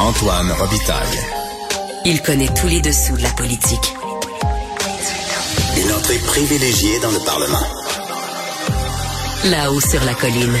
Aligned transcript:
Antoine 0.00 0.52
Robitaille. 0.52 1.18
Il 2.04 2.22
connaît 2.22 2.48
tous 2.54 2.68
les 2.68 2.80
dessous 2.80 3.16
de 3.16 3.22
la 3.22 3.30
politique. 3.30 3.94
Une 5.76 5.92
entrée 5.92 6.18
privilégiée 6.18 7.00
dans 7.00 7.10
le 7.10 7.18
Parlement. 7.24 7.66
Là-haut 9.46 9.80
sur 9.80 10.04
la 10.04 10.14
colline. 10.14 10.56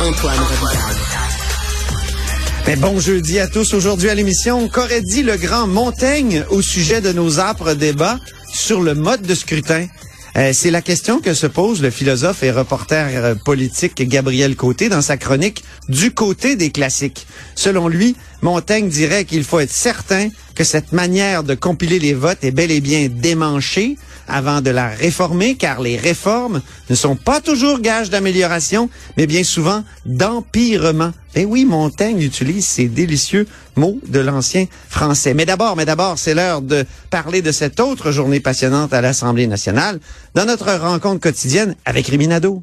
Antoine 0.00 0.38
Robitaille. 0.38 0.96
Mais 2.66 2.76
bon 2.76 2.98
jeudi 2.98 3.38
à 3.38 3.46
tous. 3.46 3.74
Aujourd'hui 3.74 4.08
à 4.08 4.14
l'émission, 4.14 4.68
qu'aurait 4.70 5.02
dit 5.02 5.22
le 5.22 5.36
grand 5.36 5.66
Montaigne 5.66 6.46
au 6.48 6.62
sujet 6.62 7.02
de 7.02 7.12
nos 7.12 7.40
âpres 7.40 7.74
débats 7.74 8.18
sur 8.50 8.80
le 8.80 8.94
mode 8.94 9.22
de 9.22 9.34
scrutin? 9.34 9.86
Euh, 10.36 10.52
c'est 10.52 10.72
la 10.72 10.82
question 10.82 11.20
que 11.20 11.32
se 11.32 11.46
pose 11.46 11.80
le 11.80 11.90
philosophe 11.90 12.42
et 12.42 12.50
reporter 12.50 13.06
euh, 13.12 13.34
politique 13.36 14.02
Gabriel 14.08 14.56
Côté 14.56 14.88
dans 14.88 15.02
sa 15.02 15.16
chronique 15.16 15.62
Du 15.88 16.12
côté 16.12 16.56
des 16.56 16.70
classiques. 16.70 17.26
Selon 17.54 17.86
lui, 17.86 18.16
Montaigne 18.42 18.88
dirait 18.88 19.26
qu'il 19.26 19.44
faut 19.44 19.60
être 19.60 19.70
certain 19.70 20.30
que 20.56 20.64
cette 20.64 20.92
manière 20.92 21.44
de 21.44 21.54
compiler 21.54 22.00
les 22.00 22.14
votes 22.14 22.42
est 22.42 22.50
bel 22.50 22.72
et 22.72 22.80
bien 22.80 23.08
démanchée 23.08 23.96
avant 24.28 24.60
de 24.60 24.70
la 24.70 24.88
réformer, 24.88 25.56
car 25.56 25.80
les 25.80 25.96
réformes 25.96 26.60
ne 26.90 26.94
sont 26.94 27.16
pas 27.16 27.40
toujours 27.40 27.80
gages 27.80 28.10
d'amélioration, 28.10 28.88
mais 29.16 29.26
bien 29.26 29.44
souvent 29.44 29.84
d'empirement. 30.06 31.12
Et 31.34 31.44
oui, 31.44 31.64
Montaigne 31.64 32.20
utilise 32.20 32.66
ces 32.66 32.88
délicieux 32.88 33.46
mots 33.76 33.98
de 34.06 34.20
l'ancien 34.20 34.66
français. 34.88 35.34
Mais 35.34 35.46
d'abord, 35.46 35.76
mais 35.76 35.84
d'abord, 35.84 36.18
c'est 36.18 36.34
l'heure 36.34 36.62
de 36.62 36.84
parler 37.10 37.42
de 37.42 37.52
cette 37.52 37.80
autre 37.80 38.12
journée 38.12 38.40
passionnante 38.40 38.92
à 38.92 39.00
l'Assemblée 39.00 39.46
nationale 39.46 40.00
dans 40.34 40.44
notre 40.44 40.72
rencontre 40.72 41.20
quotidienne 41.20 41.74
avec 41.84 42.06
Riminado. 42.06 42.62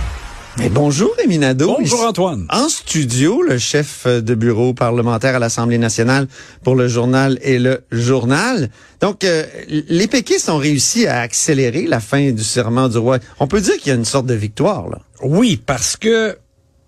Mais 0.57 0.69
bonjour, 0.69 1.09
Rémi 1.17 1.37
Nadeau. 1.37 1.77
Bonjour, 1.79 2.01
Antoine. 2.05 2.45
En 2.49 2.67
studio, 2.67 3.41
le 3.41 3.57
chef 3.57 4.05
de 4.05 4.35
bureau 4.35 4.73
parlementaire 4.73 5.35
à 5.35 5.39
l'Assemblée 5.39 5.77
nationale 5.77 6.27
pour 6.63 6.75
le 6.75 6.87
journal 6.89 7.39
et 7.41 7.57
le 7.57 7.83
journal. 7.91 8.69
Donc, 8.99 9.23
euh, 9.23 9.45
les 9.69 10.07
péquistes 10.07 10.49
ont 10.49 10.57
réussi 10.57 11.07
à 11.07 11.21
accélérer 11.21 11.87
la 11.87 11.99
fin 12.01 12.31
du 12.31 12.43
serment 12.43 12.89
du 12.89 12.97
roi. 12.97 13.19
On 13.39 13.47
peut 13.47 13.61
dire 13.61 13.77
qu'il 13.77 13.87
y 13.87 13.91
a 13.91 13.95
une 13.95 14.05
sorte 14.05 14.25
de 14.25 14.33
victoire, 14.33 14.89
là. 14.89 14.99
Oui, 15.23 15.59
parce 15.65 15.95
que 15.95 16.37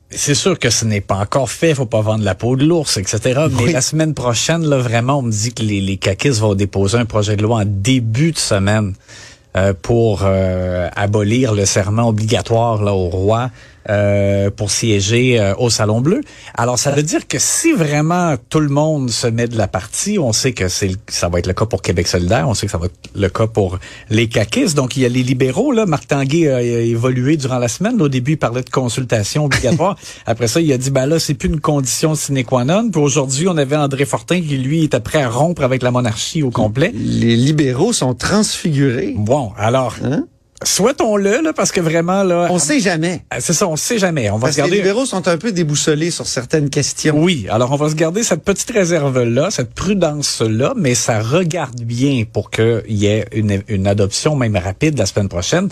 c'est 0.09 0.35
sûr 0.35 0.59
que 0.59 0.69
ce 0.69 0.83
n'est 0.85 1.01
pas 1.01 1.15
encore 1.15 1.49
fait, 1.49 1.73
faut 1.73 1.85
pas 1.85 2.01
vendre 2.01 2.23
la 2.25 2.35
peau 2.35 2.55
de 2.57 2.65
l'ours, 2.65 2.97
etc. 2.97 3.19
Mais 3.49 3.63
Oui. 3.63 3.71
la 3.71 3.81
semaine 3.81 4.13
prochaine, 4.13 4.63
là, 4.65 4.77
vraiment, 4.77 5.19
on 5.19 5.23
me 5.23 5.31
dit 5.31 5.53
que 5.53 5.63
les, 5.63 5.79
les 5.79 5.97
caquistes 5.97 6.39
vont 6.41 6.53
déposer 6.53 6.97
un 6.97 7.05
projet 7.05 7.37
de 7.37 7.41
loi 7.43 7.59
en 7.59 7.65
début 7.65 8.33
de 8.33 8.37
semaine 8.37 8.93
pour 9.81 10.21
euh, 10.23 10.89
abolir 10.95 11.53
le 11.53 11.65
serment 11.65 12.07
obligatoire 12.07 12.81
là, 12.83 12.93
au 12.93 13.09
roi 13.09 13.51
euh, 13.89 14.49
pour 14.49 14.71
siéger 14.71 15.39
euh, 15.39 15.53
au 15.57 15.69
Salon 15.69 16.01
Bleu. 16.01 16.21
Alors, 16.55 16.79
ça 16.79 16.91
veut 16.91 17.03
dire 17.03 17.27
que 17.27 17.37
si 17.39 17.73
vraiment 17.73 18.35
tout 18.49 18.59
le 18.59 18.69
monde 18.69 19.09
se 19.09 19.27
met 19.27 19.47
de 19.47 19.57
la 19.57 19.67
partie, 19.67 20.19
on 20.19 20.33
sait 20.33 20.53
que 20.53 20.67
c'est 20.67 20.91
ça 21.07 21.29
va 21.29 21.39
être 21.39 21.47
le 21.47 21.53
cas 21.53 21.65
pour 21.65 21.81
Québec 21.81 22.07
solidaire, 22.07 22.47
on 22.47 22.53
sait 22.53 22.65
que 22.65 22.71
ça 22.71 22.77
va 22.77 22.85
être 22.85 22.93
le 23.15 23.29
cas 23.29 23.47
pour 23.47 23.79
les 24.09 24.27
caquistes. 24.27 24.75
Donc, 24.75 24.97
il 24.97 25.03
y 25.03 25.05
a 25.05 25.09
les 25.09 25.23
libéraux. 25.23 25.71
Là, 25.71 25.85
Marc 25.85 26.07
Tanguay 26.07 26.49
a, 26.49 26.57
a 26.57 26.61
évolué 26.61 27.37
durant 27.37 27.57
la 27.59 27.67
semaine. 27.67 28.01
Au 28.01 28.09
début, 28.09 28.33
il 28.33 28.37
parlait 28.37 28.63
de 28.63 28.69
consultation 28.69 29.45
obligatoire. 29.45 29.97
Après 30.25 30.47
ça, 30.47 30.61
il 30.61 30.71
a 30.71 30.77
dit, 30.77 30.91
ben 30.91 31.05
là, 31.05 31.19
c'est 31.19 31.33
plus 31.33 31.49
une 31.49 31.59
condition 31.59 32.15
sine 32.15 32.43
qua 32.43 32.65
non. 32.65 32.89
Puis 32.89 33.01
aujourd'hui, 33.01 33.47
on 33.47 33.57
avait 33.57 33.75
André 33.75 34.05
Fortin 34.05 34.41
qui, 34.41 34.57
lui, 34.57 34.83
était 34.83 34.99
prêt 34.99 35.21
à 35.21 35.29
rompre 35.29 35.63
avec 35.63 35.81
la 35.81 35.91
monarchie 35.91 36.43
au 36.43 36.51
complet. 36.51 36.91
Les 36.93 37.35
libéraux 37.35 37.93
sont 37.93 38.13
transfigurés. 38.13 39.13
Bon, 39.17 39.51
alors, 39.57 39.95
Hein? 40.03 40.25
Souhaitons-le, 40.63 41.41
là, 41.41 41.53
parce 41.53 41.71
que 41.71 41.81
vraiment, 41.81 42.23
là... 42.23 42.47
On 42.49 42.59
sait 42.59 42.79
jamais. 42.79 43.23
Ah, 43.29 43.39
C'est 43.39 43.53
ça, 43.53 43.67
on 43.67 43.75
sait 43.75 43.97
jamais. 43.97 44.29
On 44.29 44.35
va 44.37 44.47
Parce 44.47 44.55
se 44.55 44.61
que 44.61 44.67
les 44.67 44.77
libéraux 44.77 45.05
sont 45.05 45.27
un 45.27 45.37
peu 45.37 45.51
déboussolés 45.51 46.11
sur 46.11 46.27
certaines 46.27 46.69
questions. 46.69 47.15
Oui, 47.17 47.47
alors 47.49 47.71
on 47.71 47.75
va 47.75 47.89
se 47.89 47.95
garder 47.95 48.23
cette 48.23 48.43
petite 48.43 48.71
réserve-là, 48.71 49.51
cette 49.51 49.73
prudence-là, 49.73 50.73
mais 50.75 50.95
ça 50.95 51.21
regarde 51.21 51.81
bien 51.81 52.23
pour 52.31 52.49
qu'il 52.51 52.83
y 52.87 53.07
ait 53.07 53.25
une, 53.33 53.63
une 53.67 53.87
adoption 53.87 54.35
même 54.35 54.57
rapide 54.57 54.97
la 54.97 55.05
semaine 55.05 55.29
prochaine. 55.29 55.69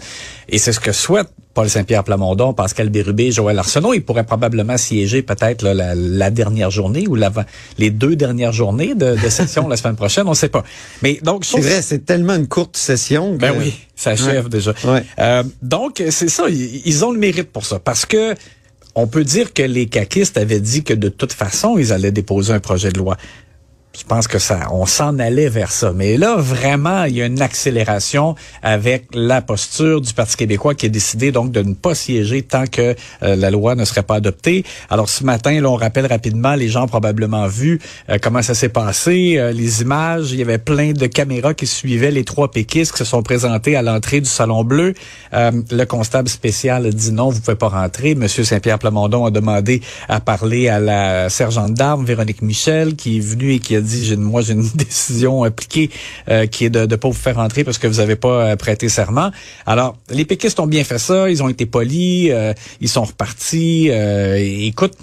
Et 0.50 0.57
c'est 0.57 0.74
ce 0.74 0.79
que 0.79 0.91
souhaite 0.91 1.29
Paul 1.53 1.69
Saint-Pierre 1.69 2.03
Plamondon, 2.03 2.53
Pascal 2.53 2.89
Bérubé, 2.89 3.31
Joël 3.31 3.59
Arsenault. 3.59 3.94
Ils 3.94 4.03
pourraient 4.03 4.25
probablement 4.25 4.78
siéger 4.78 5.22
peut-être 5.22 5.63
la, 5.63 5.95
la 5.95 6.29
dernière 6.31 6.72
journée 6.72 7.07
ou 7.07 7.17
les 7.78 7.89
deux 7.89 8.16
dernières 8.16 8.53
journées 8.53 8.95
de, 8.95 9.16
de 9.22 9.29
session 9.29 9.67
la 9.67 9.75
semaine 9.78 9.95
prochaine, 9.97 10.28
on 10.28 10.31
ne 10.31 10.35
sait 10.35 10.50
pas. 10.50 10.63
Mais 11.01 11.19
donc, 11.23 11.44
C'est 11.45 11.59
vrai, 11.59 11.81
c'est 11.81 12.06
tellement 12.06 12.35
une 12.35 12.47
courte 12.47 12.78
session. 12.78 13.34
que- 13.34 13.41
ben 13.41 13.53
oui, 13.59 13.73
ça 13.95 14.11
achève 14.11 14.47
déjà. 14.50 14.73
Ouais. 14.85 15.03
Euh, 15.19 15.44
donc, 15.61 16.01
c'est 16.09 16.29
ça, 16.29 16.45
ils, 16.50 16.81
ils 16.85 17.03
ont 17.03 17.11
le 17.11 17.19
mérite 17.19 17.51
pour 17.51 17.66
ça. 17.66 17.79
Parce 17.79 18.06
que 18.06 18.34
on 18.95 19.07
peut 19.07 19.23
dire 19.23 19.53
que 19.53 19.61
les 19.63 19.85
caquistes 19.88 20.38
avaient 20.38 20.59
dit 20.59 20.84
que 20.84 20.94
de 20.94 21.09
toute 21.09 21.31
façon, 21.34 21.78
ils 21.78 21.94
allaient 21.94 22.11
déposer 22.11 22.53
un 22.53 22.59
projet 22.59 22.91
de 22.91 22.97
loi. 22.97 23.17
Je 23.94 24.06
pense 24.06 24.29
que 24.29 24.40
ça, 24.40 24.69
on 24.72 24.85
s'en 24.85 25.19
allait 25.19 25.50
vers 25.50 25.69
ça. 25.69 25.91
Mais 25.94 26.16
là, 26.16 26.38
vraiment, 26.38 27.03
il 27.03 27.18
y 27.18 27.22
a 27.22 27.25
une 27.25 27.41
accélération 27.41 28.35
avec 28.63 29.07
la 29.13 29.41
posture 29.41 30.00
du 30.00 30.13
Parti 30.13 30.38
québécois 30.38 30.75
qui 30.75 30.85
a 30.85 30.90
décidé 30.90 31.34
donc 31.34 31.52
de 31.52 31.62
ne 31.62 31.74
pas 31.74 31.94
siéger 31.94 32.41
tant 32.41 32.68
que 32.68 32.96
euh, 33.22 33.35
la 33.35 33.52
loi 33.52 33.75
ne 33.75 33.84
serait 33.84 34.03
pas 34.03 34.16
adoptée. 34.16 34.63
Alors 34.90 35.09
ce 35.09 35.25
matin, 35.25 35.59
là, 35.59 35.69
on 35.69 35.75
rappelle 35.75 36.06
rapidement, 36.06 36.56
les 36.56 36.69
gens 36.69 36.85
ont 36.85 36.88
probablement 36.88 37.47
vu 37.47 37.81
euh, 38.09 38.18
comment 38.22 38.41
ça 38.41 38.56
s'est 38.56 38.69
passé, 38.69 39.35
euh, 39.38 39.52
les 39.52 39.81
images. 39.81 40.31
Il 40.31 40.40
y 40.40 40.41
avait 40.41 40.58
plein 40.58 40.94
de 40.94 41.08
caméras 41.08 41.53
qui 41.53 41.68
suivaient 41.68 42.12
les 42.12 42.23
trois 42.23 42.50
péquistes 42.50 42.94
qui 42.94 43.00
se 43.00 43.06
sont 43.06 43.23
présentés 43.23 43.75
à 43.75 43.81
l'entrée 43.81 44.22
du 44.22 44.29
Salon 44.29 44.63
Bleu. 44.63 44.94
Le 45.34 45.84
constable 45.84 46.29
spécial 46.29 46.85
a 46.85 46.91
dit 46.91 47.12
non, 47.12 47.29
vous 47.29 47.41
pouvez 47.41 47.58
pas 47.58 47.68
rentrer. 47.68 48.16
Monsieur 48.16 48.46
Saint-Pierre 48.46 48.79
Plamondon 48.79 49.25
a 49.25 49.31
demandé 49.31 49.81
à 50.08 50.22
parler 50.22 50.69
à 50.69 50.79
la 50.79 51.29
sergente 51.29 51.73
d'armes, 51.73 52.06
Véronique 52.06 52.41
Michel, 52.41 52.96
qui 52.96 53.18
est 53.18 53.22
venue 53.22 53.53
et 53.53 53.59
qui 53.59 53.75
a 53.75 53.81
dit, 53.81 54.06
j'ai- 54.06 54.16
moi 54.16 54.42
j'ai 54.42 54.53
une 54.53 54.68
décision 54.75 55.44
appliquée 55.44 55.90
euh, 56.30 56.46
qui 56.46 56.66
est 56.66 56.69
de 56.69 56.86
ne 56.86 56.96
pas 56.96 57.08
vous 57.08 57.14
faire 57.14 57.36
rentrer 57.36 57.64
parce 57.64 57.78
que 57.78 57.88
vous 57.88 58.00
avez 58.00 58.16
pas 58.16 58.52
euh, 58.52 58.56
prêté 58.56 58.90
serment. 58.90 59.31
Alors, 59.66 59.97
les 60.09 60.25
péquistes 60.25 60.59
ont 60.59 60.68
bien 60.68 60.84
fait 60.84 61.00
ça, 61.00 61.30
ils 61.30 61.42
ont 61.44 61.50
été 61.50 61.66
polis, 61.66 62.30
euh, 62.31 62.53
ils 62.80 62.90
sont 62.90 63.03
repartis. 63.03 63.90
euh, 63.91 64.36
écoute, 64.40 64.94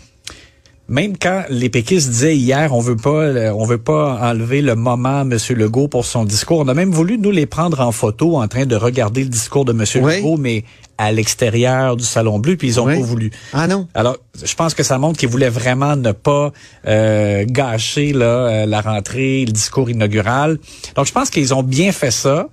même 0.90 1.18
quand 1.18 1.42
les 1.50 1.68
péquistes 1.68 2.08
disaient 2.08 2.34
hier, 2.36 2.74
on 2.74 2.80
veut 2.80 2.96
pas, 2.96 3.10
euh, 3.24 3.52
on 3.54 3.66
veut 3.66 3.76
pas 3.76 4.18
enlever 4.22 4.62
le 4.62 4.74
moment 4.74 5.18
à 5.18 5.20
M. 5.20 5.36
Legault 5.50 5.86
pour 5.88 6.06
son 6.06 6.24
discours. 6.24 6.60
On 6.60 6.68
a 6.68 6.72
même 6.72 6.90
voulu 6.92 7.18
nous 7.18 7.30
les 7.30 7.44
prendre 7.44 7.80
en 7.80 7.92
photo 7.92 8.36
en 8.38 8.48
train 8.48 8.64
de 8.64 8.74
regarder 8.74 9.22
le 9.22 9.28
discours 9.28 9.66
de 9.66 9.72
M. 9.72 9.84
Oui. 10.02 10.16
Legault, 10.16 10.38
mais 10.38 10.64
à 10.98 11.12
l'extérieur 11.12 11.96
du 11.96 12.04
Salon 12.04 12.38
Bleu, 12.40 12.56
puis 12.56 12.68
ils 12.68 12.80
ont 12.80 12.86
Oui. 12.86 12.96
pas 12.98 13.04
voulu. 13.04 13.30
Ah 13.52 13.66
non. 13.68 13.86
Alors, 13.94 14.16
je 14.44 14.54
pense 14.54 14.74
que 14.74 14.82
ça 14.82 14.98
montre 14.98 15.18
qu'ils 15.18 15.28
voulaient 15.28 15.48
vraiment 15.48 15.94
ne 15.96 16.12
pas 16.12 16.52
euh, 16.86 17.44
gâcher 17.48 18.12
là, 18.12 18.24
euh, 18.26 18.66
la 18.66 18.80
rentrée, 18.80 19.44
le 19.46 19.52
discours 19.52 19.88
inaugural. 19.90 20.58
Donc, 20.96 21.06
je 21.06 21.12
pense 21.12 21.30
qu'ils 21.30 21.54
ont 21.54 21.62
bien 21.62 21.92
fait 21.92 22.10
ça. 22.10 22.48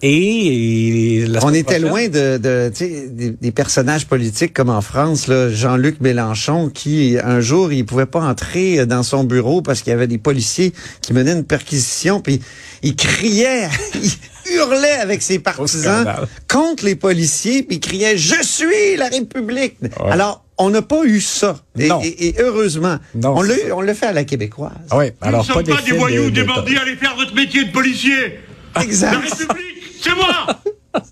Et, 0.00 1.24
On 1.42 1.52
était 1.52 1.64
prochaine- 1.80 1.82
loin 1.88 2.08
de, 2.08 2.70
des, 2.70 3.30
des 3.30 3.50
personnages 3.52 4.06
politiques 4.06 4.54
comme 4.54 4.70
en 4.70 4.80
France, 4.80 5.26
là, 5.26 5.50
Jean-Luc 5.50 6.00
Mélenchon, 6.00 6.68
qui 6.72 7.16
un 7.22 7.40
jour 7.40 7.72
il 7.72 7.84
pouvait 7.84 8.06
pas 8.06 8.20
entrer 8.20 8.86
dans 8.86 9.02
son 9.02 9.24
bureau 9.24 9.60
parce 9.60 9.82
qu'il 9.82 9.90
y 9.90 9.94
avait 9.94 10.06
des 10.06 10.18
policiers 10.18 10.72
qui 11.00 11.12
menaient 11.12 11.32
une 11.32 11.44
perquisition, 11.44 12.20
puis 12.20 12.40
il 12.82 12.94
criait, 12.94 13.68
il 14.00 14.12
hurlait 14.54 14.92
avec 15.00 15.22
ses 15.22 15.38
partisans 15.38 16.06
contre 16.48 16.84
les 16.84 16.94
policiers, 16.96 17.62
puis 17.62 17.80
criait 17.80 18.16
"Je 18.16 18.42
suis 18.42 18.96
la 18.96 19.08
République". 19.08 19.76
Alors 20.10 20.44
On 20.60 20.70
n'a 20.70 20.82
pas 20.82 21.04
eu 21.04 21.20
ça. 21.20 21.60
Et, 21.78 21.86
Non. 21.86 22.00
et- 22.02 22.30
et 22.30 22.34
heureusement, 22.40 22.96
Non, 23.14 23.36
on 23.36 23.42
l'a 23.42 23.54
on 23.76 23.80
l'a 23.80 23.94
fait 23.94 24.06
à 24.06 24.12
la 24.12 24.24
québécoise. 24.24 24.72
Oui, 24.92 25.04
Nous 25.22 25.28
alors 25.28 25.42
ne 25.42 25.46
sommes 25.46 25.62
pas 25.62 25.80
des 25.82 25.92
voyous, 25.92 26.24
de- 26.24 26.30
des 26.30 26.40
de- 26.42 26.46
bandits, 26.48 26.76
allez 26.76 26.96
faire 26.96 27.14
votre 27.14 27.32
métier 27.32 27.64
de 27.64 27.70
policier. 27.70 28.40
La 28.74 28.82
Exact. 28.82 29.18
République, 29.22 29.84
c'est 30.02 30.14
moi 30.16 30.46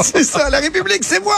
C'est 0.00 0.22
ça, 0.24 0.48
la 0.50 0.58
République, 0.60 1.02
c'est 1.02 1.20
moi! 1.22 1.34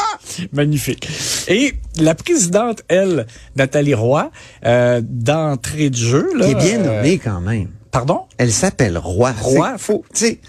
Magnifique. 0.52 1.08
Et 1.49 1.75
la 1.99 2.14
présidente, 2.14 2.82
elle, 2.88 3.26
Nathalie 3.56 3.94
Roy, 3.94 4.31
euh, 4.67 5.00
d'entrée 5.02 5.88
de 5.90 5.96
jeu, 5.96 6.28
là, 6.37 6.44
Qui 6.46 6.52
est 6.52 6.55
bien 6.56 6.81
euh, 6.81 6.96
nommée 6.96 7.19
quand 7.19 7.40
même. 7.40 7.69
Pardon? 7.90 8.22
Elle 8.38 8.52
s'appelle. 8.52 8.99
Roi. 8.99 9.32
C'est 9.43 9.78
faux. 9.78 10.05
Tu 10.12 10.20
sais, 10.26 10.40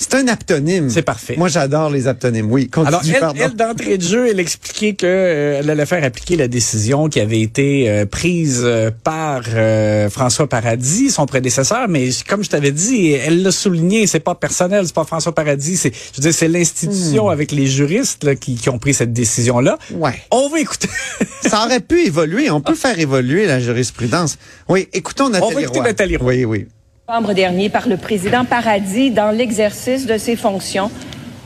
c'est 0.00 0.14
un 0.14 0.28
aptonyme. 0.28 0.88
C'est 0.88 1.02
parfait. 1.02 1.34
Moi, 1.36 1.48
j'adore 1.48 1.90
les 1.90 2.08
aptonymes. 2.08 2.50
Oui, 2.50 2.70
continue, 2.70 2.88
Alors, 2.88 3.02
elle, 3.04 3.20
pardon. 3.20 3.40
elle, 3.44 3.54
d'entrée 3.54 3.98
de 3.98 4.02
jeu, 4.02 4.28
elle 4.30 4.40
expliquait 4.40 4.94
que 4.94 5.04
euh, 5.04 5.58
elle 5.60 5.68
allait 5.68 5.84
faire 5.84 6.02
appliquer 6.02 6.36
la 6.36 6.48
décision 6.48 7.10
qui 7.10 7.20
avait 7.20 7.42
été 7.42 7.90
euh, 7.90 8.06
prise 8.06 8.62
euh, 8.64 8.90
par 9.04 9.42
euh, 9.52 10.08
François 10.08 10.48
Paradis, 10.48 11.10
son 11.10 11.26
prédécesseur. 11.26 11.86
Mais 11.88 12.08
comme 12.26 12.42
je 12.42 12.48
t'avais 12.48 12.72
dit, 12.72 13.12
elle 13.12 13.42
l'a 13.42 13.52
souligné, 13.52 14.06
c'est 14.06 14.20
pas 14.20 14.34
personnel, 14.34 14.86
c'est 14.86 14.94
pas 14.94 15.04
François 15.04 15.34
Paradis, 15.34 15.76
c'est, 15.76 15.92
je 15.92 16.16
veux 16.16 16.22
dire, 16.22 16.34
c'est 16.34 16.48
l'institution 16.48 17.28
avec 17.28 17.52
les 17.52 17.66
juristes 17.66 18.24
là, 18.24 18.34
qui, 18.36 18.54
qui 18.54 18.70
ont 18.70 18.78
pris 18.78 18.94
cette 18.94 19.12
décision-là. 19.12 19.78
Hmm. 19.90 20.00
Ouais. 20.00 20.14
On 20.30 20.48
va 20.48 20.60
écouter. 20.60 20.88
Ça 21.42 21.66
aurait 21.66 21.80
pu 21.80 22.06
évoluer. 22.06 22.50
On 22.50 22.62
peut 22.62 22.74
faire 22.74 22.98
évoluer 22.98 23.44
la 23.44 23.60
jurisprudence. 23.60 24.38
Oui, 24.66 24.88
écoutons 24.94 25.28
Nathalie 25.28 25.54
va 25.54 25.60
écouter 25.60 25.78
Roy. 25.80 25.88
Nathalie 25.88 26.16
Roy. 26.16 26.26
Oui, 26.26 26.44
oui. 26.46 26.68
Novembre 27.10 27.34
dernier 27.34 27.68
par 27.70 27.88
le 27.88 27.96
président 27.96 28.44
Paradis 28.44 29.10
dans 29.10 29.32
l'exercice 29.32 30.06
de 30.06 30.16
ses 30.16 30.36
fonctions 30.36 30.92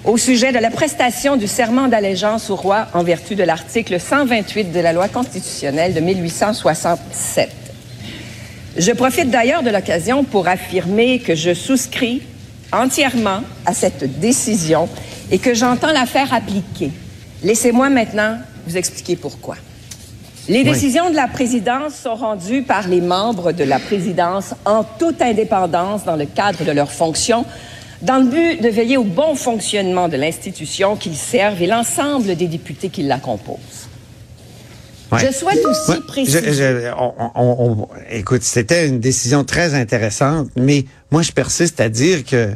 au 0.04 0.18
sujet 0.18 0.52
de 0.52 0.58
la 0.58 0.70
prestation 0.70 1.38
du 1.38 1.46
serment 1.46 1.88
d'allégeance 1.88 2.50
au 2.50 2.56
roi 2.56 2.86
en 2.92 3.02
vertu 3.02 3.34
de 3.34 3.44
l'article 3.44 3.98
128 3.98 4.72
de 4.72 4.80
la 4.80 4.92
loi 4.92 5.08
constitutionnelle 5.08 5.94
de 5.94 6.00
1867. 6.00 7.48
Je 8.76 8.92
profite 8.92 9.30
d'ailleurs 9.30 9.62
de 9.62 9.70
l'occasion 9.70 10.22
pour 10.22 10.48
affirmer 10.48 11.20
que 11.20 11.34
je 11.34 11.54
souscris 11.54 12.20
entièrement 12.70 13.40
à 13.64 13.72
cette 13.72 14.20
décision 14.20 14.86
et 15.30 15.38
que 15.38 15.54
j'entends 15.54 15.92
la 15.92 16.04
faire 16.04 16.34
appliquer. 16.34 16.90
Laissez-moi 17.42 17.88
maintenant 17.88 18.36
vous 18.66 18.76
expliquer 18.76 19.16
pourquoi. 19.16 19.56
Les 20.48 20.62
décisions 20.62 21.10
de 21.10 21.16
la 21.16 21.26
présidence 21.28 21.94
sont 21.94 22.14
rendues 22.14 22.62
par 22.62 22.86
les 22.86 23.00
membres 23.00 23.52
de 23.52 23.64
la 23.64 23.78
présidence 23.78 24.54
en 24.66 24.84
toute 24.84 25.22
indépendance 25.22 26.04
dans 26.04 26.16
le 26.16 26.26
cadre 26.26 26.64
de 26.64 26.70
leurs 26.70 26.92
fonctions, 26.92 27.46
dans 28.02 28.18
le 28.18 28.24
but 28.26 28.62
de 28.62 28.68
veiller 28.68 28.98
au 28.98 29.04
bon 29.04 29.34
fonctionnement 29.36 30.08
de 30.08 30.16
l'institution 30.18 30.96
qu'ils 30.96 31.16
servent 31.16 31.62
et 31.62 31.66
l'ensemble 31.66 32.36
des 32.36 32.46
députés 32.46 32.90
qui 32.90 33.02
la 33.04 33.18
composent. 33.18 33.88
Ouais. 35.10 35.20
Je 35.26 35.32
souhaite 35.32 35.64
aussi 35.64 35.90
Ouais, 35.92 35.96
préciser. 36.06 36.40
je- 36.44 36.52
je- 36.52 36.92
on- 36.98 37.14
on- 37.34 37.56
on- 37.82 37.88
écoute, 38.10 38.42
c'était 38.42 38.86
une 38.88 39.00
décision 39.00 39.44
très 39.44 39.72
intéressante, 39.74 40.48
mais 40.56 40.84
moi, 41.10 41.22
je 41.22 41.32
persiste 41.32 41.80
à 41.80 41.88
dire 41.88 42.24
que 42.24 42.50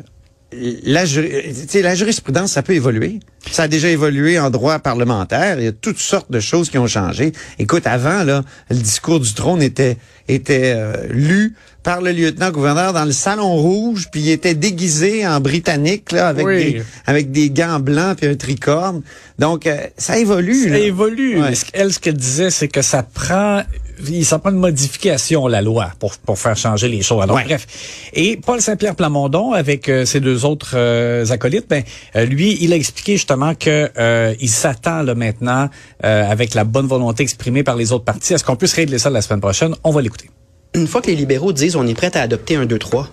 la, 0.52 1.05
la 1.05 1.94
jurisprudence, 1.94 2.52
ça 2.52 2.62
peut 2.62 2.75
évoluer. 2.75 3.20
Ça 3.50 3.65
a 3.65 3.69
déjà 3.69 3.89
évolué 3.89 4.39
en 4.39 4.50
droit 4.50 4.79
parlementaire. 4.79 5.59
Il 5.59 5.65
y 5.65 5.69
a 5.69 5.73
toutes 5.73 5.99
sortes 5.99 6.31
de 6.31 6.41
choses 6.41 6.71
qui 6.71 6.79
ont 6.79 6.87
changé. 6.87 7.33
Écoute, 7.59 7.87
avant, 7.87 8.23
là, 8.25 8.43
le 8.71 8.77
discours 8.77 9.21
du 9.21 9.33
trône 9.35 9.62
était, 9.62 9.97
était 10.29 10.75
euh, 10.77 10.95
lu 11.11 11.55
par 11.83 12.03
le 12.03 12.12
lieutenant-gouverneur 12.12 12.93
dans 12.93 13.05
le 13.05 13.12
salon 13.12 13.55
rouge, 13.56 14.09
puis 14.12 14.21
il 14.21 14.31
était 14.31 14.55
déguisé 14.55 15.27
en 15.27 15.41
britannique, 15.41 16.12
là, 16.12 16.29
avec, 16.29 16.45
Oui. 16.47 16.73
des, 16.75 16.83
avec 17.06 17.31
des 17.31 17.49
gants 17.50 17.81
blancs 17.81 18.19
puis 18.19 18.27
un 18.29 18.35
tricorne. 18.35 19.03
Donc, 19.39 19.67
euh, 19.67 19.77
ça 19.97 20.19
évolue. 20.19 20.65
Ça 20.65 20.71
là. 20.71 20.79
évolue. 20.81 21.41
Ouais. 21.41 21.53
Elle, 21.73 21.93
ce 21.93 21.99
qu'elle 21.99 22.17
disait, 22.17 22.50
c'est 22.50 22.69
que 22.69 22.83
ça 22.83 23.03
prend, 23.03 23.62
il- 24.06 24.27
ça 24.27 24.39
prend 24.39 24.50
une 24.50 24.59
modification, 24.59 25.47
la 25.47 25.62
loi, 25.62 25.93
pour, 25.99 26.19
pour 26.19 26.39
faire 26.39 26.56
changer 26.59 26.89
les 26.89 27.00
choses. 27.00 27.23
Alors, 27.23 27.37
Ouais. 27.37 27.45
bref. 27.45 27.67
Et 28.12 28.37
Paul 28.37 28.61
Saint-Pierre 28.61 28.97
Plamondon, 28.97 29.53
avec 29.53 29.89
euh, 29.89 30.05
ses 30.05 30.21
deux 30.21 30.45
autres 30.45 30.73
euh, 30.75 31.25
acolytes, 31.31 31.69
ben, 31.71 31.85
euh, 32.17 32.27
lui, 32.27 32.59
il 32.61 32.73
a 32.73 32.77
expliqué 32.77 33.12
justement 33.12 33.38
que 33.58 33.90
euh, 33.99 34.35
s'attend 34.46 35.05
maintenant, 35.14 35.69
euh, 36.05 36.31
avec 36.31 36.55
la 36.55 36.64
bonne 36.64 36.87
volonté 36.87 37.23
exprimée 37.23 37.62
par 37.62 37.76
les 37.76 37.93
autres 37.93 38.05
partis, 38.05 38.35
à 38.35 38.38
ce 38.38 38.44
qu'on 38.44 38.56
puisse 38.56 38.75
régler 38.75 38.99
ça 38.99 39.11
la 39.11 39.23
semaine 39.23 39.40
prochaine. 39.40 39.75
On 39.85 39.90
va 39.90 40.02
l'écouter. 40.02 40.31
une 40.75 40.87
fois 40.87 41.00
que 41.00 41.08
les 41.08 41.17
libéraux 41.17 41.52
disent 41.52 41.76
on 41.76 41.87
est 41.87 41.94
prêt 41.94 42.17
à 42.17 42.23
adopter 42.23 42.56
un 42.56 42.67
2-3 42.67 43.06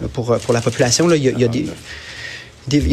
là, 0.00 0.08
pour, 0.12 0.32
euh, 0.32 0.38
pour 0.38 0.54
la 0.54 0.60
population, 0.60 1.10
il 1.12 1.22
y 1.22 1.28
y 1.28 1.44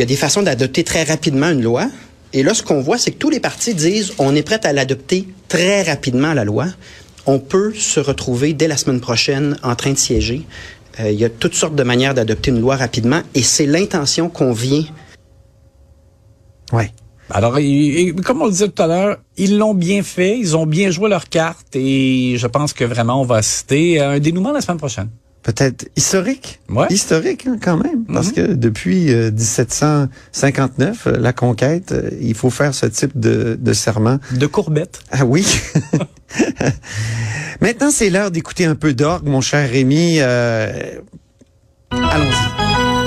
a 0.01 0.05
des, 0.05 0.15
façons 0.15 0.43
d'adopter 0.43 0.83
très 0.83 1.03
rapidement 1.03 1.49
une 1.49 1.63
loi. 1.63 1.89
Et 2.33 2.43
là, 2.43 2.53
ce 2.53 2.63
qu'on 2.63 2.81
voit, 2.81 2.97
c'est 2.97 3.11
que 3.11 3.17
tous 3.17 3.29
les 3.29 3.39
partis 3.39 3.73
disent 3.73 4.13
on 4.17 4.35
est 4.35 4.43
prêt 4.43 4.59
à 4.65 4.73
l'adopter 4.73 5.27
très 5.47 5.83
rapidement, 5.83 6.33
la 6.33 6.43
loi. 6.43 6.65
On 7.25 7.39
peut 7.39 7.73
se 7.73 7.99
retrouver 7.99 8.53
dès 8.53 8.67
la 8.67 8.77
semaine 8.77 9.01
prochaine 9.01 9.57
en 9.63 9.75
train 9.75 9.91
de 9.91 9.97
siéger. 9.97 10.43
Il 10.99 11.11
y 11.11 11.25
a 11.25 11.29
toutes 11.29 11.53
sortes 11.53 11.75
de 11.75 11.83
manières 11.83 12.15
d'adopter 12.15 12.49
une 12.49 12.59
loi 12.59 12.75
rapidement 12.75 13.21
et 13.35 13.43
c'est 13.43 13.67
l'intention 13.67 14.29
qu'on 14.29 14.51
vient 14.51 14.83
Ouais. 16.73 16.91
Alors, 17.29 17.57
comme 18.23 18.41
on 18.41 18.45
le 18.45 18.51
disait 18.51 18.69
tout 18.69 18.81
à 18.81 18.87
l'heure, 18.87 19.17
ils 19.35 19.57
l'ont 19.57 19.73
bien 19.73 20.01
fait, 20.01 20.39
ils 20.39 20.55
ont 20.55 20.65
bien 20.65 20.91
joué 20.91 21.09
leur 21.09 21.27
carte 21.27 21.75
et 21.75 22.35
je 22.37 22.47
pense 22.47 22.71
que 22.71 22.85
vraiment 22.85 23.19
on 23.21 23.25
va 23.25 23.37
assister 23.37 23.99
à 23.99 24.11
un 24.11 24.19
dénouement 24.19 24.53
la 24.53 24.61
semaine 24.61 24.77
prochaine. 24.77 25.09
peut-être 25.43 25.89
historique. 25.97 26.59
Ouais. 26.69 26.87
Historique 26.89 27.45
hein, 27.47 27.57
quand 27.61 27.77
même, 27.77 28.05
parce 28.05 28.31
que 28.31 28.53
depuis 28.53 29.11
euh, 29.13 29.31
1759, 29.31 31.07
euh, 31.07 31.17
la 31.19 31.33
conquête, 31.33 31.91
euh, 31.91 32.09
il 32.21 32.33
faut 32.33 32.49
faire 32.49 32.73
ce 32.73 32.85
type 32.85 33.17
de, 33.19 33.57
de 33.59 33.73
serment. 33.73 34.19
De 34.31 34.45
courbettes. 34.47 34.99
Ah 35.11 35.25
oui. 35.25 35.45
Maintenant, 37.61 37.91
c'est 37.91 38.09
l'heure 38.09 38.31
d'écouter 38.31 38.65
un 38.65 38.75
peu 38.75 38.93
d'orgue, 38.93 39.27
mon 39.27 39.41
cher 39.41 39.69
Rémi. 39.69 40.17
Euh, 40.19 40.99
Allons-y. 41.91 43.06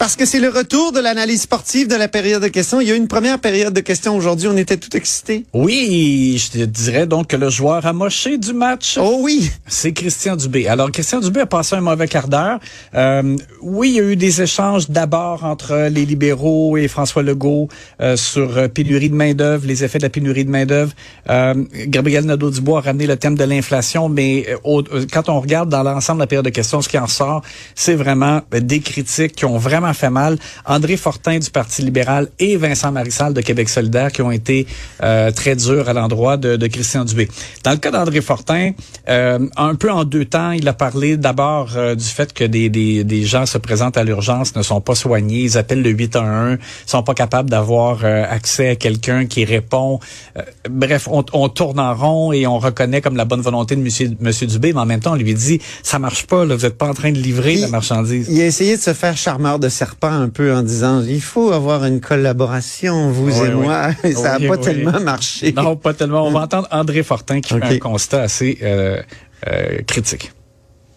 Parce 0.00 0.16
que 0.16 0.24
c'est 0.24 0.40
le 0.40 0.48
retour 0.48 0.92
de 0.92 0.98
l'analyse 0.98 1.42
sportive 1.42 1.86
de 1.86 1.94
la 1.94 2.08
période 2.08 2.42
de 2.42 2.48
questions. 2.48 2.80
Il 2.80 2.88
y 2.88 2.90
a 2.90 2.94
eu 2.94 2.96
une 2.96 3.06
première 3.06 3.38
période 3.38 3.74
de 3.74 3.80
questions 3.80 4.16
aujourd'hui. 4.16 4.48
On 4.48 4.56
était 4.56 4.78
tout 4.78 4.96
excités. 4.96 5.44
Oui, 5.52 6.42
je 6.42 6.58
te 6.58 6.64
dirais 6.64 7.06
donc 7.06 7.26
que 7.26 7.36
le 7.36 7.50
joueur 7.50 7.84
amoché 7.84 8.38
du 8.38 8.54
match, 8.54 8.96
Oh 8.98 9.18
oui. 9.20 9.50
c'est 9.66 9.92
Christian 9.92 10.36
Dubé. 10.36 10.66
Alors, 10.68 10.90
Christian 10.90 11.20
Dubé 11.20 11.40
a 11.42 11.46
passé 11.46 11.76
un 11.76 11.82
mauvais 11.82 12.08
quart 12.08 12.28
d'heure. 12.28 12.60
Euh, 12.94 13.36
oui, 13.60 13.90
il 13.90 13.94
y 13.96 14.00
a 14.00 14.04
eu 14.04 14.16
des 14.16 14.40
échanges 14.40 14.88
d'abord 14.88 15.44
entre 15.44 15.88
les 15.92 16.06
libéraux 16.06 16.78
et 16.78 16.88
François 16.88 17.22
Legault 17.22 17.68
euh, 18.00 18.16
sur 18.16 18.56
euh, 18.56 18.68
pénurie 18.68 19.10
de 19.10 19.14
main-d'œuvre, 19.14 19.66
les 19.66 19.84
effets 19.84 19.98
de 19.98 20.04
la 20.04 20.08
pénurie 20.10 20.46
de 20.46 20.50
main-d'œuvre. 20.50 20.92
Euh, 21.28 21.52
Gabriel 21.88 22.24
Nadeau-Dubois 22.24 22.78
a 22.78 22.80
ramené 22.80 23.06
le 23.06 23.18
thème 23.18 23.34
de 23.34 23.44
l'inflation, 23.44 24.08
mais 24.08 24.46
euh, 24.48 24.56
au- 24.64 24.80
euh, 24.94 25.04
quand 25.12 25.28
on 25.28 25.38
regarde 25.38 25.68
dans 25.68 25.82
l'ensemble 25.82 26.20
de 26.20 26.22
la 26.22 26.26
période 26.26 26.46
de 26.46 26.50
questions, 26.50 26.80
ce 26.80 26.88
qui 26.88 26.96
en 26.96 27.06
sort, 27.06 27.42
c'est 27.74 27.96
vraiment 27.96 28.40
des 28.50 28.80
critiques 28.80 29.32
qui 29.36 29.44
ont 29.44 29.58
vraiment 29.58 29.89
fait 29.94 30.10
mal. 30.10 30.38
André 30.66 30.96
Fortin 30.96 31.38
du 31.38 31.50
Parti 31.50 31.82
libéral 31.82 32.28
et 32.38 32.56
Vincent 32.56 32.92
Marissal 32.92 33.34
de 33.34 33.40
Québec 33.40 33.68
solidaire 33.68 34.12
qui 34.12 34.22
ont 34.22 34.30
été 34.30 34.66
euh, 35.02 35.30
très 35.30 35.56
durs 35.56 35.88
à 35.88 35.92
l'endroit 35.92 36.36
de, 36.36 36.56
de 36.56 36.66
Christian 36.66 37.04
Dubé. 37.04 37.28
Dans 37.64 37.70
le 37.72 37.76
cas 37.78 37.90
d'André 37.90 38.20
Fortin, 38.20 38.72
euh, 39.08 39.38
un 39.56 39.74
peu 39.74 39.90
en 39.90 40.04
deux 40.04 40.24
temps, 40.24 40.50
il 40.52 40.66
a 40.68 40.72
parlé 40.72 41.16
d'abord 41.16 41.70
euh, 41.76 41.94
du 41.94 42.04
fait 42.04 42.32
que 42.32 42.44
des, 42.44 42.68
des, 42.68 43.04
des 43.04 43.24
gens 43.24 43.46
se 43.46 43.58
présentent 43.58 43.96
à 43.96 44.04
l'urgence, 44.04 44.54
ne 44.56 44.62
sont 44.62 44.80
pas 44.80 44.94
soignés, 44.94 45.40
ils 45.42 45.58
appellent 45.58 45.82
le 45.82 45.90
811, 45.90 46.58
sont 46.86 47.02
pas 47.02 47.14
capables 47.14 47.50
d'avoir 47.50 48.00
euh, 48.04 48.24
accès 48.28 48.70
à 48.70 48.76
quelqu'un 48.76 49.26
qui 49.26 49.44
répond. 49.44 50.00
Euh, 50.36 50.42
bref, 50.68 51.08
on, 51.10 51.24
on 51.32 51.48
tourne 51.48 51.78
en 51.80 51.94
rond 51.94 52.32
et 52.32 52.46
on 52.46 52.58
reconnaît 52.58 53.00
comme 53.00 53.16
la 53.16 53.24
bonne 53.24 53.40
volonté 53.40 53.76
de 53.76 53.80
monsieur, 53.82 54.10
monsieur 54.20 54.46
Dubé, 54.46 54.72
mais 54.72 54.80
en 54.80 54.86
même 54.86 55.00
temps, 55.00 55.12
on 55.12 55.16
lui 55.16 55.34
dit, 55.34 55.60
ça 55.82 55.98
marche 55.98 56.26
pas, 56.26 56.44
là, 56.44 56.54
vous 56.56 56.64
êtes 56.66 56.78
pas 56.78 56.88
en 56.88 56.94
train 56.94 57.12
de 57.12 57.18
livrer 57.18 57.54
Il- 57.54 57.60
la 57.62 57.68
marchandise. 57.68 58.26
Il 58.30 58.40
a 58.40 58.46
essayé 58.46 58.76
de 58.76 58.82
se 58.82 58.92
faire 58.94 59.16
charmeur 59.16 59.58
de 59.58 59.68
serpent 59.80 60.12
un 60.12 60.28
peu 60.28 60.54
en 60.54 60.62
disant 60.62 61.00
il 61.02 61.22
faut 61.22 61.52
avoir 61.52 61.86
une 61.86 62.02
collaboration, 62.02 63.10
vous 63.10 63.28
Oui, 63.30 63.46
et 63.48 63.54
oui. 63.54 63.62
moi. 63.66 63.88
Et 64.04 64.12
ça 64.12 64.32
n'a 64.32 64.36
Oui, 64.38 64.48
pas 64.48 64.56
oui. 64.56 64.60
tellement 64.62 65.00
marché. 65.00 65.52
Non, 65.52 65.74
pas 65.76 65.94
tellement. 65.94 66.26
On 66.26 66.30
va 66.30 66.40
entendre 66.40 66.68
André 66.70 67.02
Fortin 67.02 67.40
qui 67.40 67.54
Ok. 67.54 67.64
fait 67.64 67.74
un 67.76 67.78
constat 67.78 68.20
assez 68.22 68.58
euh, 68.62 69.00
euh, 69.48 69.78
critique. 69.86 70.32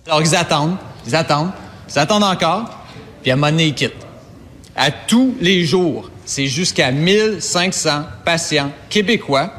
Alors, 0.06 0.22
ils 0.22 0.36
attendent, 0.36 0.76
ils 1.08 1.16
attendent, 1.16 1.52
ils 1.90 1.98
attendent 1.98 2.26
encore, 2.26 2.66
puis 3.22 3.32
à 3.32 3.36
un 3.36 3.38
moment 3.38 3.52
donné, 3.52 3.68
ils 3.68 3.74
quittent. 3.74 4.06
À 4.76 4.92
tous 4.92 5.34
les 5.40 5.64
jours, 5.64 6.10
c'est 6.26 6.48
jusqu'à 6.48 6.92
1500 6.92 8.04
patients 8.26 8.72
québécois 8.90 9.54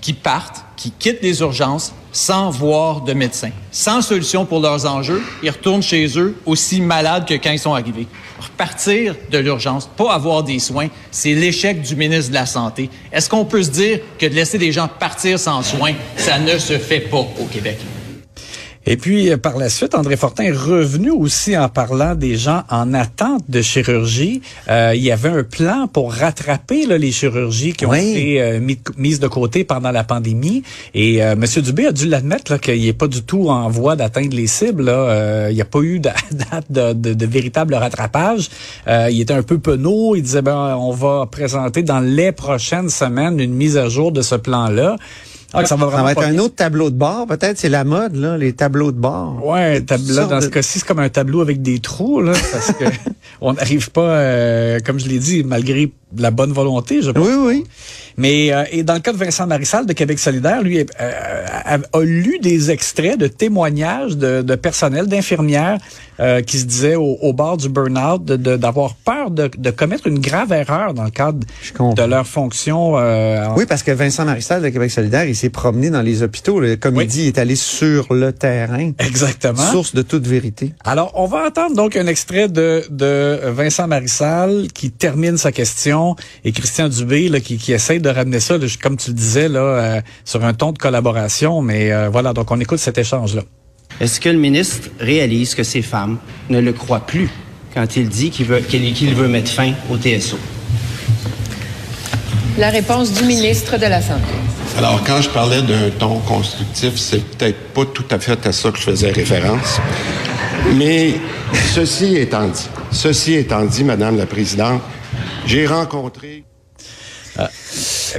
qui 0.00 0.12
partent, 0.12 0.64
qui 0.76 0.90
quittent 0.90 1.22
les 1.22 1.38
urgences 1.40 1.92
sans 2.10 2.50
voir 2.50 3.02
de 3.02 3.12
médecin, 3.12 3.50
sans 3.70 4.02
solution 4.02 4.44
pour 4.44 4.58
leurs 4.60 4.86
enjeux. 4.86 5.22
Ils 5.44 5.50
retournent 5.50 5.82
chez 5.82 6.18
eux 6.18 6.34
aussi 6.46 6.80
malades 6.80 7.28
que 7.28 7.34
quand 7.34 7.50
ils 7.52 7.58
sont 7.60 7.74
arrivés. 7.74 8.08
Repartir 8.38 9.14
de 9.30 9.38
l'urgence, 9.38 9.88
pas 9.96 10.12
avoir 10.12 10.42
des 10.42 10.58
soins, 10.58 10.88
c'est 11.10 11.34
l'échec 11.34 11.80
du 11.80 11.96
ministre 11.96 12.30
de 12.30 12.34
la 12.34 12.46
Santé. 12.46 12.90
Est-ce 13.12 13.30
qu'on 13.30 13.44
peut 13.44 13.62
se 13.62 13.70
dire 13.70 14.00
que 14.18 14.26
de 14.26 14.34
laisser 14.34 14.58
des 14.58 14.72
gens 14.72 14.88
partir 14.88 15.38
sans 15.38 15.62
soins, 15.62 15.94
ça 16.16 16.38
ne 16.38 16.58
se 16.58 16.78
fait 16.78 17.00
pas 17.00 17.18
au 17.18 17.44
Québec? 17.50 17.78
Et 18.88 18.96
puis, 18.96 19.30
euh, 19.32 19.36
par 19.36 19.56
la 19.58 19.68
suite, 19.68 19.94
André 19.96 20.16
Fortin 20.16 20.44
est 20.44 20.52
revenu 20.52 21.10
aussi 21.10 21.56
en 21.58 21.68
parlant 21.68 22.14
des 22.14 22.36
gens 22.36 22.62
en 22.70 22.94
attente 22.94 23.42
de 23.48 23.60
chirurgie. 23.60 24.42
Euh, 24.68 24.92
il 24.94 25.02
y 25.02 25.10
avait 25.10 25.28
un 25.28 25.42
plan 25.42 25.88
pour 25.88 26.12
rattraper 26.14 26.86
là, 26.86 26.96
les 26.96 27.10
chirurgies 27.10 27.72
qui 27.72 27.84
ont 27.84 27.90
Oui. 27.90 28.10
été 28.10 28.40
euh, 28.42 28.60
mis- 28.60 28.78
mises 28.96 29.18
de 29.18 29.26
côté 29.26 29.64
pendant 29.64 29.90
la 29.90 30.04
pandémie. 30.04 30.62
Et 30.94 31.22
euh, 31.22 31.32
M. 31.32 31.44
Dubé 31.62 31.86
a 31.86 31.92
dû 31.92 32.06
l'admettre 32.06 32.58
qu'il 32.58 32.80
n'est 32.84 32.92
pas 32.92 33.08
du 33.08 33.22
tout 33.22 33.48
en 33.48 33.68
voie 33.68 33.96
d'atteindre 33.96 34.36
les 34.36 34.46
cibles. 34.46 34.84
Là. 34.84 34.92
Euh, 34.92 35.48
il 35.50 35.54
n'y 35.56 35.60
a 35.62 35.64
pas 35.66 35.80
eu 35.80 35.98
de, 35.98 36.10
date 36.52 36.66
de, 36.70 36.92
de- 36.92 37.14
de 37.14 37.26
véritable 37.26 37.74
rattrapage. 37.74 38.48
Euh, 38.86 39.08
il 39.10 39.20
était 39.20 39.34
un 39.34 39.42
peu 39.42 39.58
penaud. 39.58 40.14
Il 40.14 40.22
disait, 40.22 40.42
ben, 40.42 40.76
on 40.78 40.92
va 40.92 41.26
présenter 41.30 41.82
dans 41.82 42.00
les 42.00 42.30
prochaines 42.30 42.88
semaines 42.88 43.40
une 43.40 43.54
mise 43.54 43.76
à 43.76 43.88
jour 43.88 44.12
de 44.12 44.22
ce 44.22 44.36
plan-là. 44.36 44.96
Ah, 45.52 45.62
que 45.62 45.68
ça 45.68 45.76
va 45.76 45.82
Ça 45.82 45.86
vraiment 45.86 46.04
va 46.04 46.12
être 46.12 46.20
pas 46.20 46.26
un 46.26 46.32
bien. 46.32 46.40
autre 46.42 46.56
tableau 46.56 46.90
de 46.90 46.96
bord, 46.96 47.26
peut-être. 47.26 47.56
C'est 47.58 47.68
la 47.68 47.84
mode, 47.84 48.16
là, 48.16 48.36
les 48.36 48.52
tableaux 48.52 48.92
de 48.92 48.98
bord. 48.98 49.40
Ouais, 49.46 49.80
tab- 49.80 50.00
là, 50.08 50.14
sortes 50.14 50.30
dans 50.30 50.40
ce 50.40 50.48
cas-ci, 50.48 50.80
c'est 50.80 50.86
comme 50.86 50.98
un 50.98 51.08
tableau 51.08 51.40
avec 51.40 51.62
des 51.62 51.78
trous, 51.78 52.20
là, 52.20 52.32
parce 52.52 52.72
que 52.72 52.84
on 53.40 53.52
n'arrive 53.54 53.90
pas, 53.90 54.00
euh, 54.18 54.78
comme 54.84 54.98
je 54.98 55.08
l'ai 55.08 55.18
dit, 55.18 55.44
malgré 55.44 55.92
la 56.16 56.30
bonne 56.30 56.52
volonté, 56.52 57.02
je 57.02 57.10
pense. 57.10 57.26
Oui, 57.26 57.34
oui. 57.36 57.64
Mais 58.16 58.52
euh, 58.52 58.64
et 58.70 58.82
dans 58.82 58.94
le 58.94 59.00
cas 59.00 59.12
de 59.12 59.18
Vincent 59.18 59.46
Marissal 59.46 59.84
de 59.86 59.92
Québec 59.92 60.18
solidaire, 60.18 60.62
lui 60.62 60.78
euh, 60.78 60.84
a, 61.64 61.74
a 61.92 62.02
lu 62.02 62.38
des 62.40 62.70
extraits 62.70 63.18
de 63.18 63.26
témoignages 63.26 64.16
de, 64.16 64.40
de 64.42 64.54
personnel, 64.54 65.06
d'infirmières 65.06 65.78
euh, 66.20 66.40
qui 66.40 66.58
se 66.58 66.64
disaient 66.64 66.94
au, 66.94 67.18
au 67.20 67.32
bord 67.34 67.58
du 67.58 67.68
burn-out 67.68 68.24
de- 68.24 68.36
de- 68.36 68.56
d'avoir 68.56 68.94
peur 68.94 69.30
de, 69.30 69.50
de 69.58 69.70
commettre 69.70 70.06
une 70.06 70.18
grave 70.20 70.52
erreur 70.52 70.94
dans 70.94 71.04
le 71.04 71.10
cadre 71.10 71.40
de 71.94 72.02
leur 72.04 72.26
fonction. 72.26 72.96
euh, 72.96 73.48
Oui, 73.56 73.66
parce 73.66 73.82
que 73.82 73.90
Vincent 73.90 74.24
Marissal 74.24 74.62
de 74.62 74.68
Québec 74.70 74.90
solidaire, 74.90 75.24
il 75.26 75.36
s'est 75.36 75.50
promené 75.50 75.90
dans 75.90 76.02
les 76.02 76.22
hôpitaux. 76.22 76.58
là. 76.60 76.76
Comme 76.76 76.96
Oui. 76.96 77.04
il 77.04 77.08
dit, 77.08 77.22
il 77.24 77.26
est 77.26 77.38
allé 77.38 77.56
sur 77.56 78.14
le 78.14 78.32
terrain. 78.32 78.92
Exactement. 78.98 79.56
Source 79.72 79.94
de 79.94 80.00
toute 80.02 80.26
vérité. 80.26 80.72
Alors, 80.84 81.12
on 81.16 81.26
va 81.26 81.46
entendre 81.48 81.76
donc 81.76 81.96
un 81.96 82.06
extrait 82.06 82.48
de, 82.48 82.84
de 82.90 83.40
Vincent 83.50 83.86
Marissal 83.88 84.68
qui 84.72 84.90
termine 84.92 85.36
sa 85.36 85.52
question 85.52 85.95
et 86.44 86.52
Christian 86.52 86.88
Dubé 86.88 87.28
là, 87.28 87.40
qui, 87.40 87.56
qui 87.58 87.72
essaye 87.72 88.00
de 88.00 88.08
ramener 88.08 88.40
ça, 88.40 88.58
là, 88.58 88.66
comme 88.82 88.96
tu 88.96 89.10
le 89.10 89.16
disais, 89.16 89.48
là, 89.48 89.60
euh, 89.60 90.00
sur 90.24 90.44
un 90.44 90.54
ton 90.54 90.72
de 90.72 90.78
collaboration. 90.78 91.62
Mais 91.62 91.92
euh, 91.92 92.08
voilà, 92.08 92.32
donc 92.32 92.50
on 92.50 92.60
écoute 92.60 92.78
cet 92.78 92.98
échange-là. 92.98 93.42
Est-ce 94.00 94.20
que 94.20 94.28
le 94.28 94.38
ministre 94.38 94.88
réalise 95.00 95.54
que 95.54 95.62
ces 95.62 95.82
femmes 95.82 96.18
ne 96.50 96.60
le 96.60 96.72
croient 96.72 97.06
plus 97.06 97.30
quand 97.74 97.96
il 97.96 98.08
dit 98.08 98.30
qu'il 98.30 98.46
veut, 98.46 98.60
qu'il 98.60 98.92
qu'il 98.92 99.14
veut 99.14 99.28
mettre 99.28 99.50
fin 99.50 99.72
au 99.90 99.96
TSO? 99.96 100.38
La 102.58 102.70
réponse 102.70 103.12
du 103.12 103.24
ministre 103.24 103.76
de 103.76 103.86
la 103.86 104.00
Santé. 104.00 104.32
Alors, 104.78 105.02
quand 105.04 105.20
je 105.22 105.28
parlais 105.30 105.62
d'un 105.62 105.90
ton 105.98 106.18
constructif, 106.20 106.96
c'est 106.96 107.22
peut-être 107.22 107.58
pas 107.74 107.84
tout 107.86 108.04
à 108.10 108.18
fait 108.18 108.46
à 108.46 108.52
ça 108.52 108.70
que 108.70 108.78
je 108.78 108.82
faisais 108.82 109.10
référence. 109.10 109.78
Mais 110.74 111.14
ceci 111.74 112.16
étant 112.16 112.48
dit, 112.48 112.68
ceci 112.90 113.34
étant 113.34 113.64
dit, 113.64 113.84
Madame 113.84 114.16
la 114.16 114.26
Présidente, 114.26 114.82
j'ai 115.46 115.66
rencontré 115.66 116.44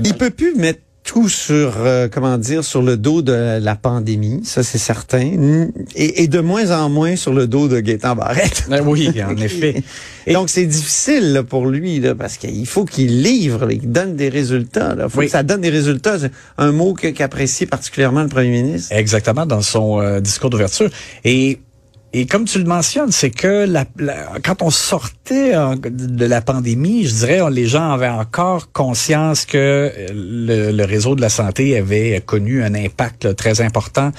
Il 0.03 0.13
peut 0.15 0.29
plus 0.29 0.55
mettre 0.55 0.79
tout 1.03 1.29
sur, 1.29 1.75
euh, 1.77 2.09
comment 2.11 2.37
dire, 2.37 2.65
sur 2.65 2.81
le 2.81 2.97
dos 2.97 3.21
de 3.21 3.59
la 3.61 3.75
pandémie, 3.77 4.41
ça 4.43 4.61
c'est 4.61 4.77
certain, 4.77 5.31
et, 5.95 6.23
et 6.23 6.27
de 6.27 6.41
moins 6.41 6.71
en 6.77 6.89
moins 6.89 7.15
sur 7.15 7.33
le 7.33 7.47
dos 7.47 7.69
de 7.69 7.79
Gaétan 7.79 8.13
Barrette. 8.17 8.65
Euh, 8.69 8.81
oui, 8.85 9.09
en 9.25 9.37
effet. 9.41 9.83
Et- 10.25 10.33
Donc 10.33 10.49
c'est 10.49 10.65
difficile 10.65 11.31
là, 11.31 11.43
pour 11.43 11.65
lui 11.67 12.01
là, 12.01 12.13
parce 12.13 12.35
qu'il 12.35 12.65
faut 12.67 12.83
qu'il 12.83 13.23
livre, 13.23 13.65
là, 13.65 13.73
qu'il 13.73 13.89
donne 13.89 14.17
des 14.17 14.27
résultats. 14.27 14.97
Il 15.01 15.09
faut 15.09 15.19
Oui. 15.19 15.25
que 15.27 15.31
ça 15.31 15.43
donne 15.43 15.61
des 15.61 15.69
résultats. 15.69 16.19
C'est 16.19 16.31
un 16.57 16.73
mot 16.73 16.93
qu'apprécie 16.93 17.65
particulièrement 17.67 18.23
le 18.23 18.27
premier 18.29 18.49
ministre. 18.61 18.93
Exactement, 18.93 19.45
dans 19.45 19.61
son 19.61 20.01
euh, 20.01 20.19
discours 20.19 20.49
d'ouverture. 20.49 20.89
Et 21.23 21.59
et 22.13 22.25
comme 22.25 22.45
tu 22.45 22.57
le 22.57 22.63
mentionnes, 22.65 23.11
c'est 23.11 23.31
que 23.31 23.65
la, 23.65 23.85
quand 24.43 24.61
on 24.61 24.69
sortait 24.69 25.55
en- 25.55 25.75
de 25.75 26.25
la 26.25 26.41
pandémie, 26.41 27.05
je 27.05 27.13
dirais, 27.15 27.41
les 27.51 27.67
gens 27.67 27.91
avaient 27.91 28.07
encore 28.07 28.71
conscience 28.71 29.45
que 29.45 29.57
euh, 29.57 30.71
le, 30.71 30.85
réseau 30.85 31.15
de 31.15 31.21
la 31.21 31.29
santé 31.29 31.77
avait 31.77 32.21
connu 32.25 32.63
un 32.63 32.73
impact 32.75 33.35
très 33.35 33.61
important 33.61 34.11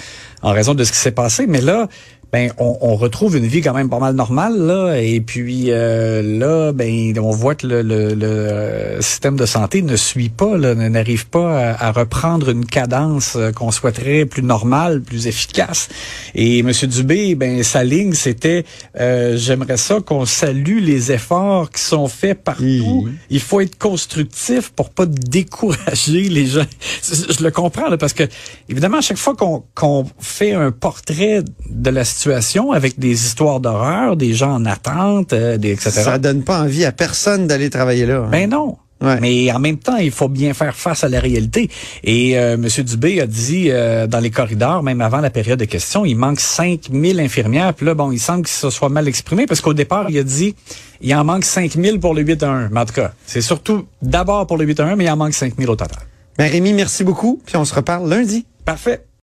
en 0.42 0.52
raison 0.52 0.75
de 0.75 0.85
ce 0.85 0.92
qui 0.92 0.99
s'est 0.99 1.12
passé. 1.12 1.47
Mais 1.47 1.62
là, 1.62 1.88
ben, 2.32 2.52
on, 2.58 2.76
on 2.80 2.97
retrouve 2.97 3.37
une 3.37 3.47
vie 3.47 3.61
quand 3.62 3.73
même 3.75 3.88
pas 3.88 3.99
mal 3.99 4.14
normale 4.14 4.58
là. 4.58 4.97
Et 5.00 5.20
puis 5.20 5.66
euh, 5.68 6.23
là, 6.23 6.73
ben, 6.73 7.18
on 7.18 7.30
voit 7.30 7.54
que 7.54 7.66
le, 7.66 7.82
le- 7.82 8.14
le, 8.14 8.26
euh, 8.26 9.00
système 9.00 9.37
de 9.37 9.47
santé 9.47 9.82
ne 9.82 9.97
suit 9.97 10.28
pas, 10.28 10.56
n'arrive 10.58 11.28
pas 11.28 11.73
à, 11.73 11.87
à 11.88 11.92
reprendre 11.92 12.50
une 12.50 12.66
cadence 12.66 13.35
euh, 13.37 13.52
qu'on 13.52 13.70
souhaiterait 13.70 14.26
plus 14.26 14.42
normale, 14.42 15.00
plus 15.00 15.26
efficace. 15.26 15.88
Et 16.35 16.58
M. 16.61 16.70
Dubé, 16.85 17.35
ben, 17.35 17.62
sa 17.62 17.82
ligne, 17.85 18.12
c'était 18.12 18.64
euh, 19.00 19.37
j'aimerais 19.37 19.76
ça 19.76 20.00
qu'on 20.00 20.26
salue 20.26 20.80
les 20.80 21.12
efforts 21.12 21.70
qui 21.70 21.82
sont 21.82 22.08
faits 22.08 22.42
partout. 22.44 23.08
Il 23.30 23.40
faut 23.40 23.61
être 23.61 23.78
constructif 23.78 24.70
pour 24.70 24.90
pas 24.90 25.06
décourager 25.06 26.28
les 26.28 26.47
gens. 26.47 26.66
Je 27.02 27.42
le 27.42 27.50
comprends 27.50 27.88
là, 27.88 27.97
parce 27.97 28.12
que 28.12 28.25
évidemment, 28.68 28.99
à 28.99 29.00
chaque 29.02 29.16
fois 29.18 29.35
qu'on 29.35 29.64
qu'on 29.75 30.04
fait 30.18 30.52
un 30.52 30.70
portrait 30.73 31.42
de 31.70 31.90
la 31.90 32.04
situation 32.19 32.73
avec 32.73 32.99
des 32.99 33.25
histoires 33.27 33.61
d'horreur, 33.61 34.17
des 34.17 34.35
gens 34.35 34.53
en 34.55 34.65
attente, 34.67 35.33
euh, 35.33 35.57
des, 35.57 35.71
etc. 35.71 35.91
Ça 35.91 36.19
donne 36.19 36.43
pas 36.43 36.61
envie 36.63 36.85
à 36.85 36.93
personne 36.93 37.47
d'aller 37.47 37.71
travailler 37.71 38.07
là. 38.07 38.25
hein. 38.25 38.29
Ben 38.31 38.51
non. 38.51 38.77
Ouais. 39.01 39.21
Mais 39.21 39.53
en 39.53 39.61
même 39.61 39.79
temps, 39.79 39.97
il 39.97 40.11
faut 40.11 40.29
bien 40.29 40.53
faire 40.55 40.75
face 40.75 41.05
à 41.05 41.09
la 41.09 41.21
réalité. 41.21 41.71
Et 42.03 42.37
euh, 42.37 42.55
M. 42.55 42.67
Dubé 42.85 43.21
a 43.21 43.27
dit 43.29 43.69
euh, 43.71 44.09
dans 44.09 44.19
les 44.19 44.31
corridors, 44.31 44.83
même 44.83 45.01
avant 45.01 45.19
la 45.21 45.31
période 45.31 45.61
de 45.61 45.67
questions, 45.67 46.05
il 46.05 46.17
manque 46.17 46.41
5000 46.41 47.21
infirmières. 47.21 47.75
Puis 47.75 47.87
là, 47.87 47.95
bon, 47.95 48.11
il 48.11 48.19
semble 48.19 48.43
qu'il 48.43 48.57
se 48.57 48.71
soit 48.71 48.89
mal 48.89 49.07
exprimé 49.07 49.47
parce 49.47 49.61
qu'au 49.61 49.73
départ, 49.73 50.11
il 50.11 50.19
a 50.19 50.25
dit 50.25 50.57
il 51.01 51.15
en 51.15 51.23
manque 51.23 51.45
5000 51.45 52.01
pour 52.01 52.13
le 52.13 52.23
8 52.23 52.43
à 52.43 52.51
1. 52.51 52.69
Mais 52.73 52.81
en 52.81 52.87
tout 52.87 52.95
cas, 52.95 53.13
c'est 53.25 53.41
surtout 53.41 53.87
d'abord 54.03 54.49
pour 54.49 54.57
le 54.57 54.65
8 54.65 54.81
à 54.81 54.87
1, 54.87 54.97
mais 54.97 55.05
il 55.05 55.11
en 55.11 55.17
manque 55.17 55.35
5000 55.35 55.71
au 55.71 55.77
total. 55.77 55.99
Ben 56.37 56.51
Rémi, 56.51 56.73
merci 56.73 57.05
beaucoup. 57.05 57.41
Puis 57.47 57.57
on 57.57 57.65
se 57.65 57.75
reparle 57.75 58.09
lundi. 58.11 58.47
Parfait. 58.65 59.05